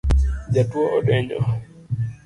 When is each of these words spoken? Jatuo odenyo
Jatuo 0.53 0.85
odenyo 0.97 1.39